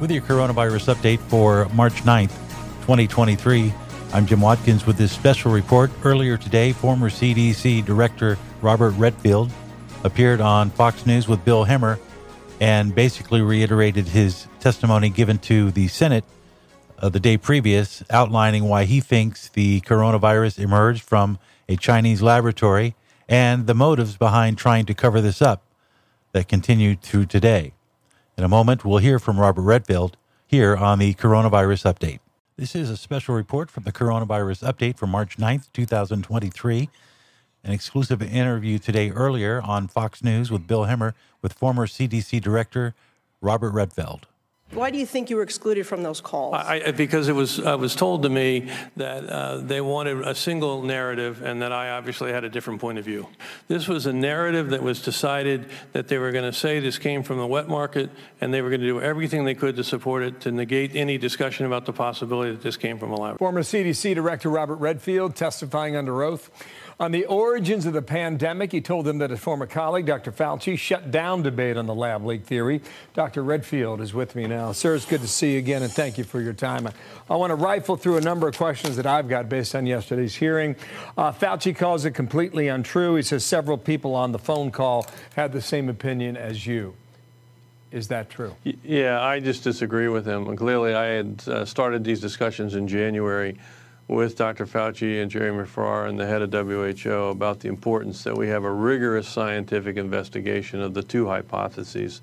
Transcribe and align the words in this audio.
with 0.00 0.10
your 0.10 0.22
coronavirus 0.22 0.94
update 0.94 1.18
for 1.28 1.68
March 1.70 2.02
9th, 2.02 2.34
2023. 2.82 3.72
I'm 4.12 4.26
Jim 4.26 4.40
Watkins 4.40 4.86
with 4.86 4.96
this 4.96 5.10
special 5.10 5.50
report. 5.50 5.90
Earlier 6.04 6.36
today, 6.36 6.72
former 6.72 7.10
CDC 7.10 7.84
Director 7.84 8.38
Robert 8.62 8.90
Redfield 8.90 9.50
appeared 10.04 10.40
on 10.40 10.70
Fox 10.70 11.04
News 11.04 11.26
with 11.26 11.44
Bill 11.44 11.64
Hemmer 11.64 11.98
and 12.60 12.94
basically 12.94 13.42
reiterated 13.42 14.06
his 14.06 14.46
testimony 14.60 15.10
given 15.10 15.38
to 15.38 15.72
the 15.72 15.88
Senate 15.88 16.24
uh, 17.00 17.08
the 17.08 17.20
day 17.20 17.36
previous, 17.36 18.02
outlining 18.10 18.64
why 18.64 18.84
he 18.84 19.00
thinks 19.00 19.48
the 19.48 19.80
coronavirus 19.80 20.60
emerged 20.60 21.02
from 21.02 21.38
a 21.68 21.76
Chinese 21.76 22.22
laboratory 22.22 22.94
and 23.28 23.66
the 23.66 23.74
motives 23.74 24.16
behind 24.16 24.58
trying 24.58 24.86
to 24.86 24.94
cover 24.94 25.20
this 25.20 25.42
up 25.42 25.62
that 26.32 26.46
continue 26.46 26.94
through 26.94 27.26
today. 27.26 27.72
In 28.38 28.44
a 28.44 28.48
moment, 28.48 28.84
we'll 28.84 28.98
hear 28.98 29.18
from 29.18 29.40
Robert 29.40 29.62
Redfield 29.62 30.16
here 30.46 30.76
on 30.76 31.00
the 31.00 31.12
Coronavirus 31.14 31.92
Update. 31.92 32.20
This 32.56 32.76
is 32.76 32.88
a 32.88 32.96
special 32.96 33.34
report 33.34 33.68
from 33.68 33.82
the 33.82 33.90
Coronavirus 33.90 34.62
Update 34.62 34.96
for 34.96 35.08
March 35.08 35.38
9th, 35.38 35.72
2023. 35.72 36.88
An 37.64 37.72
exclusive 37.72 38.22
interview 38.22 38.78
today 38.78 39.10
earlier 39.10 39.60
on 39.60 39.88
Fox 39.88 40.22
News 40.22 40.52
with 40.52 40.68
Bill 40.68 40.84
Hemmer 40.84 41.14
with 41.42 41.52
former 41.52 41.88
CDC 41.88 42.40
Director 42.40 42.94
Robert 43.40 43.72
Redfield. 43.72 44.28
Why 44.72 44.90
do 44.90 44.98
you 44.98 45.06
think 45.06 45.30
you 45.30 45.36
were 45.36 45.42
excluded 45.42 45.86
from 45.86 46.02
those 46.02 46.20
calls? 46.20 46.54
I, 46.54 46.90
because 46.90 47.28
it 47.28 47.32
was 47.32 47.58
uh, 47.58 47.76
was 47.78 47.96
told 47.96 48.22
to 48.24 48.28
me 48.28 48.70
that 48.96 49.24
uh, 49.24 49.58
they 49.58 49.80
wanted 49.80 50.20
a 50.20 50.34
single 50.34 50.82
narrative, 50.82 51.42
and 51.42 51.62
that 51.62 51.72
I 51.72 51.90
obviously 51.90 52.32
had 52.32 52.44
a 52.44 52.50
different 52.50 52.78
point 52.78 52.98
of 52.98 53.04
view. 53.04 53.26
This 53.68 53.88
was 53.88 54.04
a 54.04 54.12
narrative 54.12 54.68
that 54.70 54.82
was 54.82 55.00
decided 55.00 55.70
that 55.92 56.08
they 56.08 56.18
were 56.18 56.32
going 56.32 56.44
to 56.44 56.52
say 56.52 56.80
this 56.80 56.98
came 56.98 57.22
from 57.22 57.38
the 57.38 57.46
wet 57.46 57.66
market, 57.66 58.10
and 58.42 58.52
they 58.52 58.60
were 58.60 58.68
going 58.68 58.82
to 58.82 58.86
do 58.86 59.00
everything 59.00 59.44
they 59.44 59.54
could 59.54 59.74
to 59.76 59.84
support 59.84 60.22
it, 60.22 60.40
to 60.42 60.52
negate 60.52 60.94
any 60.94 61.16
discussion 61.16 61.64
about 61.64 61.86
the 61.86 61.92
possibility 61.94 62.50
that 62.50 62.62
this 62.62 62.76
came 62.76 62.98
from 62.98 63.12
a 63.12 63.16
lab. 63.16 63.38
Former 63.38 63.62
CDC 63.62 64.14
Director 64.14 64.50
Robert 64.50 64.76
Redfield 64.76 65.34
testifying 65.34 65.96
under 65.96 66.22
oath. 66.22 66.50
On 67.00 67.12
the 67.12 67.26
origins 67.26 67.86
of 67.86 67.92
the 67.92 68.02
pandemic, 68.02 68.72
he 68.72 68.80
told 68.80 69.04
them 69.04 69.18
that 69.18 69.30
his 69.30 69.38
former 69.38 69.66
colleague, 69.66 70.06
Dr. 70.06 70.32
Fauci, 70.32 70.76
shut 70.76 71.12
down 71.12 71.42
debate 71.42 71.76
on 71.76 71.86
the 71.86 71.94
lab 71.94 72.26
leak 72.26 72.44
theory. 72.44 72.80
Dr. 73.14 73.44
Redfield 73.44 74.00
is 74.00 74.12
with 74.12 74.34
me 74.34 74.48
now. 74.48 74.72
Sir, 74.72 74.96
it's 74.96 75.04
good 75.04 75.20
to 75.20 75.28
see 75.28 75.52
you 75.52 75.58
again, 75.58 75.84
and 75.84 75.92
thank 75.92 76.18
you 76.18 76.24
for 76.24 76.40
your 76.40 76.52
time. 76.52 76.88
I 77.30 77.36
want 77.36 77.52
to 77.52 77.54
rifle 77.54 77.96
through 77.96 78.16
a 78.16 78.20
number 78.20 78.48
of 78.48 78.56
questions 78.56 78.96
that 78.96 79.06
I've 79.06 79.28
got 79.28 79.48
based 79.48 79.76
on 79.76 79.86
yesterday's 79.86 80.34
hearing. 80.34 80.74
Uh, 81.16 81.30
Fauci 81.30 81.76
calls 81.76 82.04
it 82.04 82.12
completely 82.12 82.66
untrue. 82.66 83.14
He 83.14 83.22
says 83.22 83.44
several 83.44 83.78
people 83.78 84.16
on 84.16 84.32
the 84.32 84.38
phone 84.40 84.72
call 84.72 85.06
had 85.36 85.52
the 85.52 85.62
same 85.62 85.88
opinion 85.88 86.36
as 86.36 86.66
you. 86.66 86.94
Is 87.92 88.08
that 88.08 88.28
true? 88.28 88.56
Yeah, 88.82 89.22
I 89.22 89.38
just 89.38 89.62
disagree 89.62 90.08
with 90.08 90.26
him. 90.26 90.56
Clearly, 90.56 90.94
I 90.94 91.04
had 91.04 91.44
uh, 91.46 91.64
started 91.64 92.02
these 92.02 92.20
discussions 92.20 92.74
in 92.74 92.88
January 92.88 93.56
with 94.08 94.36
Dr. 94.36 94.66
Fauci 94.66 95.20
and 95.20 95.30
Jeremy 95.30 95.66
Farrar 95.66 96.06
and 96.06 96.18
the 96.18 96.26
head 96.26 96.40
of 96.40 96.50
WHO 96.50 97.28
about 97.28 97.60
the 97.60 97.68
importance 97.68 98.24
that 98.24 98.36
we 98.36 98.48
have 98.48 98.64
a 98.64 98.72
rigorous 98.72 99.28
scientific 99.28 99.98
investigation 99.98 100.80
of 100.80 100.94
the 100.94 101.02
two 101.02 101.26
hypotheses, 101.26 102.22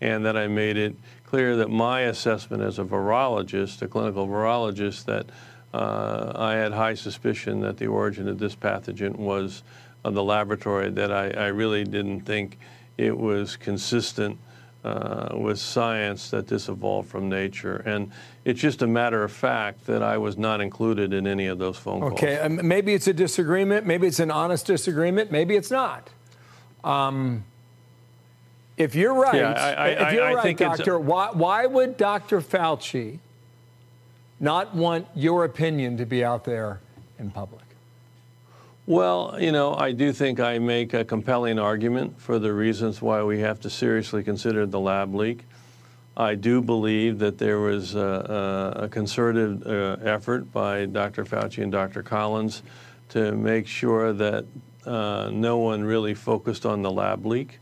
and 0.00 0.26
that 0.26 0.36
I 0.36 0.48
made 0.48 0.76
it 0.76 0.96
clear 1.24 1.56
that 1.56 1.70
my 1.70 2.02
assessment 2.02 2.62
as 2.62 2.80
a 2.80 2.84
virologist, 2.84 3.82
a 3.82 3.88
clinical 3.88 4.26
virologist, 4.26 5.04
that 5.04 5.26
uh, 5.72 6.32
I 6.34 6.54
had 6.54 6.72
high 6.72 6.94
suspicion 6.94 7.60
that 7.60 7.76
the 7.76 7.86
origin 7.86 8.28
of 8.28 8.38
this 8.38 8.56
pathogen 8.56 9.16
was 9.16 9.62
of 10.04 10.14
the 10.14 10.24
laboratory, 10.24 10.90
that 10.90 11.12
I, 11.12 11.30
I 11.30 11.46
really 11.46 11.84
didn't 11.84 12.22
think 12.22 12.58
it 12.98 13.16
was 13.16 13.56
consistent 13.56 14.38
uh, 14.84 15.28
with 15.34 15.58
science 15.58 16.30
that 16.30 16.46
this 16.46 16.68
evolved 16.68 17.08
from 17.08 17.28
nature. 17.28 17.76
And 17.86 18.10
it's 18.44 18.60
just 18.60 18.82
a 18.82 18.86
matter 18.86 19.22
of 19.22 19.30
fact 19.30 19.86
that 19.86 20.02
I 20.02 20.18
was 20.18 20.36
not 20.36 20.60
included 20.60 21.12
in 21.12 21.26
any 21.26 21.46
of 21.46 21.58
those 21.58 21.76
phone 21.76 22.00
calls. 22.00 22.12
Okay, 22.14 22.38
um, 22.38 22.66
maybe 22.66 22.92
it's 22.92 23.06
a 23.06 23.12
disagreement, 23.12 23.86
maybe 23.86 24.06
it's 24.06 24.20
an 24.20 24.30
honest 24.30 24.66
disagreement, 24.66 25.30
maybe 25.30 25.54
it's 25.54 25.70
not. 25.70 26.10
Um, 26.82 27.44
if 28.76 28.94
you're 28.94 29.14
right, 29.14 29.34
yeah, 29.34 29.52
I, 29.52 29.72
I, 29.72 29.88
if 29.88 30.14
you're 30.14 30.24
I, 30.24 30.34
right, 30.34 30.56
doctor, 30.56 30.98
why, 30.98 31.28
why 31.32 31.66
would 31.66 31.96
Dr. 31.96 32.40
Fauci 32.40 33.18
not 34.40 34.74
want 34.74 35.06
your 35.14 35.44
opinion 35.44 35.96
to 35.98 36.06
be 36.06 36.24
out 36.24 36.44
there 36.44 36.80
in 37.18 37.30
public? 37.30 37.62
Well, 38.86 39.36
you 39.38 39.52
know, 39.52 39.74
I 39.76 39.92
do 39.92 40.12
think 40.12 40.40
I 40.40 40.58
make 40.58 40.92
a 40.92 41.04
compelling 41.04 41.60
argument 41.60 42.20
for 42.20 42.40
the 42.40 42.52
reasons 42.52 43.00
why 43.00 43.22
we 43.22 43.38
have 43.38 43.60
to 43.60 43.70
seriously 43.70 44.24
consider 44.24 44.66
the 44.66 44.80
lab 44.80 45.14
leak. 45.14 45.44
I 46.16 46.34
do 46.34 46.60
believe 46.60 47.20
that 47.20 47.38
there 47.38 47.60
was 47.60 47.94
a, 47.94 48.74
a 48.80 48.88
concerted 48.88 49.64
uh, 49.64 49.98
effort 50.02 50.52
by 50.52 50.86
Dr. 50.86 51.24
Fauci 51.24 51.62
and 51.62 51.70
Dr. 51.70 52.02
Collins 52.02 52.64
to 53.10 53.30
make 53.30 53.68
sure 53.68 54.12
that 54.14 54.46
uh, 54.84 55.30
no 55.32 55.58
one 55.58 55.84
really 55.84 56.14
focused 56.14 56.66
on 56.66 56.82
the 56.82 56.90
lab 56.90 57.24
leak 57.24 57.60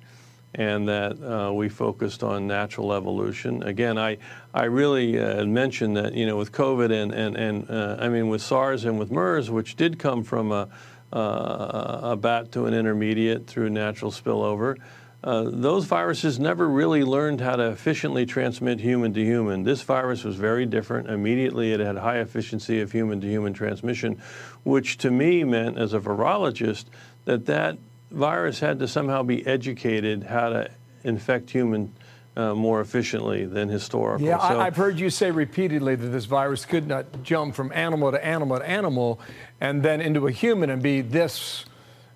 and 0.54 0.88
that 0.88 1.22
uh, 1.22 1.52
we 1.52 1.68
focused 1.68 2.22
on 2.22 2.46
natural 2.46 2.94
evolution. 2.94 3.62
Again, 3.62 3.98
I, 3.98 4.16
I 4.54 4.64
really 4.64 5.20
uh, 5.20 5.44
mentioned 5.44 5.98
that, 5.98 6.14
you 6.14 6.26
know, 6.26 6.38
with 6.38 6.50
COVID 6.50 6.90
and, 6.90 7.12
and, 7.12 7.36
and 7.36 7.70
uh, 7.70 7.98
I 8.00 8.08
mean, 8.08 8.28
with 8.28 8.40
SARS 8.40 8.84
and 8.84 8.98
with 8.98 9.10
MERS, 9.10 9.50
which 9.50 9.76
did 9.76 9.98
come 9.98 10.24
from 10.24 10.50
a, 10.50 10.68
a 11.12 12.16
bat 12.20 12.52
to 12.52 12.66
an 12.66 12.74
intermediate 12.74 13.46
through 13.46 13.70
natural 13.70 14.10
spillover. 14.10 14.76
Uh, 15.22 15.44
those 15.52 15.84
viruses 15.84 16.38
never 16.38 16.66
really 16.66 17.04
learned 17.04 17.42
how 17.42 17.54
to 17.54 17.64
efficiently 17.64 18.24
transmit 18.24 18.80
human 18.80 19.12
to 19.12 19.22
human. 19.22 19.64
This 19.64 19.82
virus 19.82 20.24
was 20.24 20.36
very 20.36 20.64
different. 20.64 21.10
Immediately, 21.10 21.72
it 21.72 21.80
had 21.80 21.98
high 21.98 22.20
efficiency 22.20 22.80
of 22.80 22.92
human 22.92 23.20
to 23.20 23.26
human 23.26 23.52
transmission, 23.52 24.22
which 24.64 24.96
to 24.98 25.10
me 25.10 25.44
meant, 25.44 25.76
as 25.76 25.92
a 25.92 26.00
virologist, 26.00 26.86
that 27.26 27.44
that 27.46 27.76
virus 28.10 28.60
had 28.60 28.78
to 28.78 28.88
somehow 28.88 29.22
be 29.22 29.46
educated 29.46 30.24
how 30.24 30.48
to 30.48 30.70
infect 31.04 31.50
human 31.50 31.92
uh, 32.36 32.54
more 32.54 32.80
efficiently 32.80 33.44
than 33.44 33.68
historical. 33.68 34.26
Yeah, 34.26 34.38
so, 34.38 34.60
I, 34.60 34.64
have 34.64 34.76
heard 34.76 34.98
you 34.98 35.10
say 35.10 35.30
repeatedly 35.30 35.96
that 35.96 36.06
this 36.08 36.26
virus 36.26 36.64
could 36.64 36.86
not 36.86 37.22
jump 37.22 37.54
from 37.54 37.72
animal 37.72 38.12
to 38.12 38.24
animal 38.24 38.58
to 38.58 38.68
animal 38.68 39.20
and 39.60 39.82
then 39.82 40.00
into 40.00 40.26
a 40.26 40.30
human 40.30 40.70
and 40.70 40.82
be 40.82 41.00
this 41.00 41.64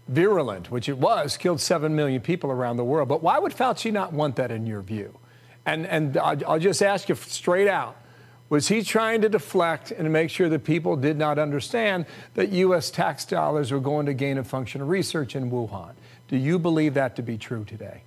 virulent, 0.08 0.70
which 0.70 0.88
it 0.88 0.98
was, 0.98 1.36
killed 1.36 1.60
7 1.60 1.94
million 1.94 2.20
people 2.20 2.50
around 2.50 2.76
the 2.76 2.84
world. 2.84 3.08
But 3.08 3.22
why 3.22 3.38
would 3.38 3.52
Fauci 3.52 3.92
not 3.92 4.12
want 4.12 4.36
that 4.36 4.50
in 4.50 4.66
your 4.66 4.82
view? 4.82 5.18
And, 5.66 5.86
and 5.86 6.16
I'll 6.18 6.58
just 6.58 6.82
ask 6.82 7.08
you 7.08 7.14
straight 7.14 7.68
out. 7.68 7.96
Was 8.50 8.68
he 8.68 8.82
trying 8.82 9.22
to 9.22 9.28
deflect 9.28 9.90
and 9.90 10.12
make 10.12 10.28
sure 10.28 10.50
that 10.50 10.64
people 10.64 10.96
did 10.96 11.16
not 11.16 11.38
understand 11.38 12.04
that 12.34 12.50
U.S. 12.50 12.90
tax 12.90 13.24
dollars 13.24 13.72
were 13.72 13.80
going 13.80 14.06
to 14.06 14.14
gain 14.14 14.36
a 14.36 14.44
function 14.44 14.82
of 14.82 14.88
research 14.88 15.34
in 15.34 15.50
Wuhan? 15.50 15.94
Do 16.28 16.36
you 16.36 16.58
believe 16.58 16.94
that 16.94 17.16
to 17.16 17.22
be 17.22 17.38
true 17.38 17.64
today? 17.64 18.02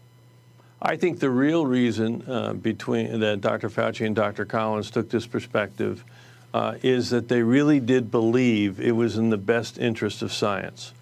I 0.81 0.95
think 0.95 1.19
the 1.19 1.29
real 1.29 1.65
reason 1.65 2.23
uh, 2.27 2.53
between 2.53 3.19
that 3.19 3.41
Dr. 3.41 3.69
Fauci 3.69 4.05
and 4.05 4.15
Dr. 4.15 4.45
Collins 4.45 4.91
took 4.91 5.09
this 5.09 5.25
perspective 5.25 6.03
uh, 6.53 6.75
is 6.83 7.09
that 7.09 7.27
they 7.27 7.41
really 7.41 7.79
did 7.79 8.11
believe 8.11 8.79
it 8.79 8.91
was 8.91 9.17
in 9.17 9.29
the 9.29 9.37
best 9.37 9.79
interest 9.79 10.21
of 10.21 10.31
science. 10.31 10.93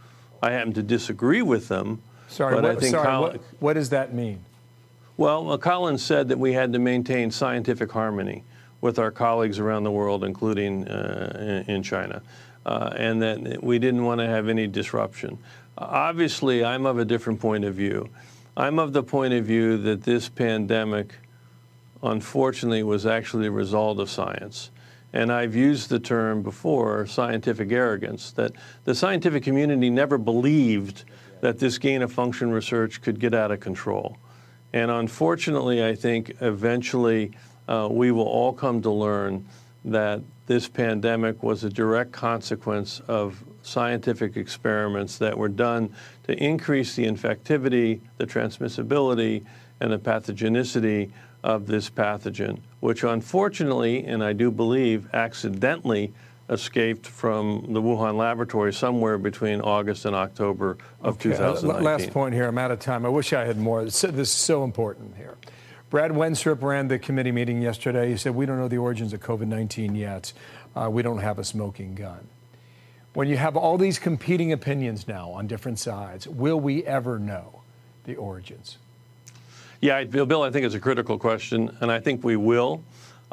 I 0.41 0.51
happen 0.51 0.73
to 0.73 0.83
disagree 0.83 1.41
with 1.41 1.67
them. 1.67 2.01
Sorry, 2.27 2.55
but 2.55 2.63
what, 2.63 2.71
I 2.71 2.79
think 2.79 2.91
sorry 2.91 3.19
what, 3.19 3.41
what, 3.59 3.73
does 3.73 3.89
that 3.89 4.13
mean? 4.13 4.43
Well, 5.17 5.51
uh, 5.51 5.57
Collins 5.57 6.03
said 6.03 6.29
that 6.29 6.39
we 6.39 6.53
had 6.53 6.73
to 6.73 6.79
maintain 6.79 7.29
scientific 7.31 7.91
harmony 7.91 8.43
with 8.81 8.97
our 8.97 9.11
colleagues 9.11 9.59
around 9.59 9.83
the 9.83 9.91
world, 9.91 10.23
including 10.23 10.87
uh, 10.87 11.63
in, 11.67 11.75
in, 11.75 11.83
China, 11.83 12.21
uh, 12.65 12.93
and 12.95 13.21
that 13.21 13.63
we 13.63 13.79
didn't 13.79 14.03
want 14.03 14.19
to 14.19 14.27
have 14.27 14.49
any 14.49 14.67
disruption. 14.67 15.37
obviously, 15.77 16.63
I'm 16.63 16.85
of 16.85 16.97
a 16.97 17.05
different 17.05 17.39
point 17.39 17.63
of 17.65 17.75
view. 17.75 18.09
I'm 18.57 18.79
of 18.79 18.93
the 18.93 19.03
point 19.03 19.33
of 19.33 19.45
view 19.45 19.77
that 19.79 20.03
this 20.03 20.29
pandemic, 20.29 21.15
unfortunately, 22.01 22.83
was 22.83 23.05
actually 23.05 23.47
a 23.47 23.51
result 23.51 23.99
of 23.99 24.09
science. 24.09 24.71
And 25.11 25.31
I've 25.31 25.55
used 25.55 25.89
the 25.89 25.99
term 25.99 26.41
before, 26.41 27.05
scientific 27.05 27.71
arrogance, 27.71 28.31
that 28.31 28.53
the 28.85 28.95
scientific 28.95 29.43
community 29.43 29.89
never 29.89 30.17
believed 30.17 31.03
that 31.41 31.59
this 31.59 31.77
gain 31.77 32.01
of 32.01 32.13
function 32.13 32.51
research 32.51 33.01
could 33.01 33.19
get 33.19 33.33
out 33.33 33.51
of 33.51 33.59
control. 33.59 34.17
And 34.71 34.89
unfortunately, 34.89 35.85
I 35.85 35.93
think 35.93 36.37
eventually 36.39 37.31
uh, 37.67 37.89
we 37.91 38.11
will 38.11 38.23
all 38.23 38.53
come 38.53 38.81
to 38.83 38.89
learn 38.89 39.45
that 39.85 40.21
this 40.47 40.67
pandemic 40.67 41.41
was 41.43 41.63
a 41.63 41.69
direct 41.69 42.11
consequence 42.11 43.01
of 43.07 43.43
scientific 43.61 44.35
experiments 44.35 45.17
that 45.19 45.37
were 45.37 45.49
done 45.49 45.93
to 46.23 46.33
increase 46.43 46.95
the 46.95 47.05
infectivity, 47.05 47.99
the 48.17 48.25
transmissibility, 48.25 49.43
and 49.79 49.91
the 49.91 49.97
pathogenicity 49.97 51.09
of 51.43 51.67
this 51.67 51.89
pathogen, 51.89 52.59
which 52.79 53.03
unfortunately, 53.03 54.03
and 54.05 54.23
I 54.23 54.33
do 54.33 54.49
believe 54.49 55.07
accidentally, 55.13 56.13
escaped 56.49 57.07
from 57.07 57.65
the 57.69 57.81
Wuhan 57.81 58.17
laboratory 58.17 58.71
somewhere 58.71 59.17
between 59.17 59.61
August 59.61 60.05
and 60.05 60.15
October 60.15 60.77
of 61.01 61.15
okay. 61.15 61.33
Uh, 61.33 61.53
2019. 61.53 61.83
Last 61.83 62.11
point 62.11 62.35
here, 62.35 62.47
I'm 62.47 62.57
out 62.57 62.71
of 62.71 62.79
time. 62.79 63.05
I 63.05 63.09
wish 63.09 63.33
I 63.33 63.45
had 63.45 63.57
more. 63.57 63.83
This 63.83 64.03
is 64.03 64.31
so 64.31 64.63
important 64.63 65.15
here. 65.15 65.37
Brad 65.89 66.11
Wenstrup 66.11 66.61
ran 66.61 66.87
the 66.87 66.97
committee 66.97 67.31
meeting 67.31 67.61
yesterday. 67.61 68.09
He 68.09 68.17
said, 68.17 68.35
We 68.35 68.45
don't 68.45 68.57
know 68.57 68.67
the 68.67 68.77
origins 68.77 69.13
of 69.13 69.19
COVID 69.19 69.47
19 69.47 69.95
yet. 69.95 70.33
Uh, 70.75 70.89
we 70.89 71.01
don't 71.01 71.19
have 71.19 71.39
a 71.39 71.43
smoking 71.43 71.95
gun. 71.95 72.27
When 73.13 73.29
you 73.29 73.37
have 73.37 73.55
all 73.55 73.77
these 73.77 73.97
competing 73.97 74.51
opinions 74.51 75.07
now 75.07 75.29
on 75.29 75.47
different 75.47 75.79
sides, 75.79 76.27
will 76.27 76.59
we 76.59 76.83
ever 76.83 77.17
know 77.17 77.61
the 78.03 78.15
origins? 78.15 78.77
Yeah, 79.79 80.03
Bill, 80.03 80.41
I 80.41 80.51
think 80.51 80.65
it's 80.65 80.75
a 80.75 80.79
critical 80.79 81.17
question, 81.17 81.77
and 81.79 81.91
I 81.91 81.99
think 81.99 82.23
we 82.23 82.35
will. 82.35 82.83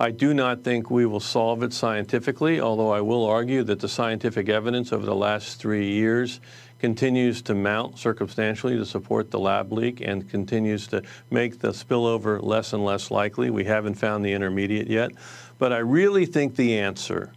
I 0.02 0.10
do 0.10 0.34
not 0.34 0.64
think 0.64 0.90
we 0.90 1.06
will 1.06 1.20
solve 1.20 1.62
it 1.62 1.72
scientifically, 1.72 2.60
although 2.60 2.90
I 2.90 3.00
will 3.00 3.24
argue 3.24 3.62
that 3.62 3.78
the 3.78 3.88
scientific 3.88 4.48
evidence 4.48 4.92
over 4.92 5.06
the 5.06 5.14
last 5.14 5.60
three 5.60 5.92
years 5.92 6.40
continues 6.80 7.40
to 7.42 7.54
mount 7.54 8.00
circumstantially 8.00 8.76
to 8.76 8.84
support 8.84 9.30
the 9.30 9.38
lab 9.38 9.72
leak 9.72 10.00
and 10.00 10.28
continues 10.28 10.88
to 10.88 11.04
make 11.30 11.60
the 11.60 11.68
spillover 11.68 12.42
less 12.42 12.72
and 12.72 12.84
less 12.84 13.12
likely. 13.12 13.48
We 13.48 13.62
haven't 13.62 13.94
found 13.94 14.24
the 14.24 14.32
intermediate 14.32 14.88
yet. 14.88 15.12
But 15.60 15.72
I 15.72 15.78
really 15.78 16.26
think 16.26 16.56
the 16.56 16.78
answer 16.78 17.32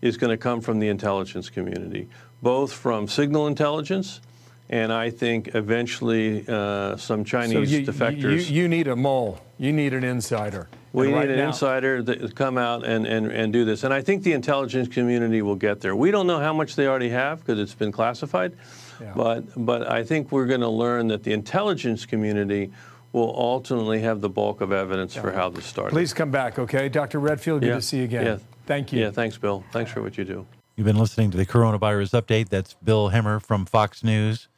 is 0.00 0.16
going 0.16 0.30
to 0.30 0.36
come 0.36 0.60
from 0.60 0.78
the 0.78 0.86
intelligence 0.86 1.50
community, 1.50 2.08
both 2.40 2.72
from 2.72 3.08
signal 3.08 3.48
intelligence 3.48 4.20
and 4.68 4.92
I 4.92 5.10
think 5.10 5.56
eventually 5.56 6.44
uh, 6.46 6.96
some 6.96 7.24
Chinese 7.24 7.68
so 7.68 7.76
you, 7.76 7.84
defectors. 7.84 8.48
You, 8.48 8.62
you, 8.62 8.68
need 8.68 8.86
a 8.86 8.94
mole. 8.94 9.40
You 9.58 9.72
need 9.72 9.92
an 9.92 10.04
insider. 10.04 10.68
We 10.92 11.06
and 11.06 11.20
need 11.20 11.30
an 11.30 11.38
now, 11.38 11.48
insider 11.48 12.02
to 12.02 12.28
come 12.30 12.58
out 12.58 12.84
and, 12.84 13.06
and, 13.06 13.30
and 13.30 13.52
do 13.52 13.64
this. 13.64 13.84
And 13.84 13.94
I 13.94 14.00
think 14.00 14.24
the 14.24 14.32
intelligence 14.32 14.88
community 14.88 15.40
will 15.40 15.56
get 15.56 15.80
there. 15.80 15.94
We 15.94 16.10
don't 16.10 16.26
know 16.26 16.40
how 16.40 16.52
much 16.52 16.74
they 16.74 16.86
already 16.86 17.10
have 17.10 17.40
because 17.40 17.60
it's 17.60 17.74
been 17.74 17.92
classified. 17.92 18.56
Yeah. 19.00 19.12
But, 19.14 19.44
but 19.64 19.88
I 19.88 20.02
think 20.02 20.32
we're 20.32 20.46
going 20.46 20.60
to 20.60 20.68
learn 20.68 21.08
that 21.08 21.22
the 21.22 21.32
intelligence 21.32 22.04
community 22.06 22.72
will 23.12 23.34
ultimately 23.36 24.00
have 24.00 24.20
the 24.20 24.28
bulk 24.28 24.60
of 24.60 24.72
evidence 24.72 25.14
yeah. 25.14 25.22
for 25.22 25.32
how 25.32 25.48
this 25.48 25.64
started. 25.64 25.92
Please 25.92 26.12
come 26.12 26.30
back, 26.30 26.58
okay? 26.58 26.88
Dr. 26.88 27.18
Redfield, 27.18 27.60
good 27.60 27.68
yeah. 27.68 27.74
to 27.76 27.82
see 27.82 27.98
you 27.98 28.04
again. 28.04 28.26
Yeah. 28.26 28.38
Thank 28.66 28.92
you. 28.92 29.00
Yeah, 29.00 29.10
thanks, 29.10 29.36
Bill. 29.36 29.64
Thanks 29.72 29.90
for 29.90 30.02
what 30.02 30.16
you 30.18 30.24
do. 30.24 30.46
You've 30.76 30.86
been 30.86 30.98
listening 30.98 31.30
to 31.32 31.36
the 31.36 31.46
coronavirus 31.46 32.20
update. 32.20 32.48
That's 32.48 32.74
Bill 32.74 33.10
Hemmer 33.10 33.42
from 33.42 33.66
Fox 33.66 34.04
News 34.04 34.48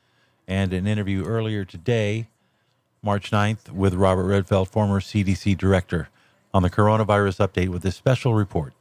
and 0.46 0.72
an 0.72 0.86
interview 0.86 1.24
earlier 1.24 1.64
today, 1.64 2.28
March 3.02 3.30
9th, 3.30 3.70
with 3.70 3.94
Robert 3.94 4.24
Redfield, 4.24 4.68
former 4.68 5.00
CDC 5.00 5.56
director, 5.56 6.08
on 6.54 6.62
the 6.62 6.70
coronavirus 6.70 7.46
update 7.46 7.68
with 7.68 7.82
this 7.82 7.96
special 7.96 8.34
report. 8.34 8.74